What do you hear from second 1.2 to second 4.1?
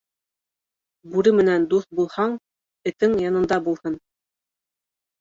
менән дуҫ булһаң, этең янында булһын.